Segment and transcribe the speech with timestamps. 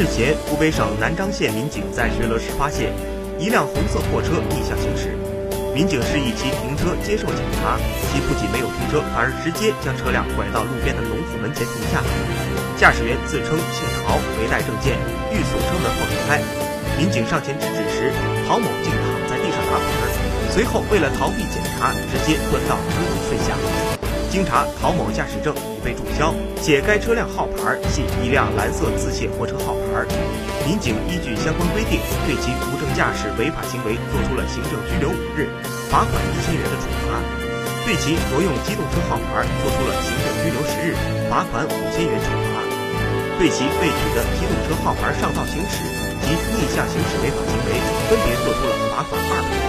[0.00, 2.88] 日前，湖北省南漳县民警在巡逻时发现
[3.36, 5.12] 一辆红色货车逆向行驶，
[5.76, 7.76] 民警示意其停车接受检查，
[8.08, 12.00] 其不仅没有停车，反而直接将车辆拐到路边的农户门前停下。
[12.80, 14.96] 驾驶员自称姓陶，没带证件，
[15.36, 16.40] 欲锁车门后离开。
[16.96, 18.08] 民警上前制止时，
[18.48, 19.92] 陶某竟躺在地上打滚，
[20.48, 23.52] 随后为了逃避检查，直接钻到车底睡下。
[24.30, 26.30] 经查，陶某驾驶证已被注销，
[26.62, 30.06] 且该车辆号牌系一辆蓝色自卸货车号牌。
[30.62, 31.98] 民警依据相关规定，
[32.30, 35.50] 对其无证驾驶违法行为作出了行政拘留五日、
[35.90, 37.18] 罚款一千元的处罚；
[37.82, 40.94] 对其挪用机动车号牌作出了行政拘留十日、
[41.26, 42.62] 罚款五千元处罚；
[43.34, 45.82] 对其被取的机动车号牌上道行驶
[46.22, 47.74] 及逆向行驶违法行为，
[48.06, 49.59] 分别作出了罚款二百。